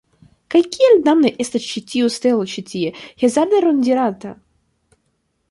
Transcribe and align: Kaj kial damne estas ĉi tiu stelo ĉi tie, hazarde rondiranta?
Kaj 0.53 0.61
kial 0.75 0.95
damne 1.07 1.31
estas 1.45 1.67
ĉi 1.73 1.83
tiu 1.91 2.09
stelo 2.15 2.49
ĉi 2.55 2.65
tie, 2.73 2.91
hazarde 3.25 3.61
rondiranta? 3.69 4.35